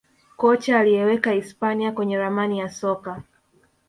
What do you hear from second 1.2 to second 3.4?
hispania kwenye ramani ya soka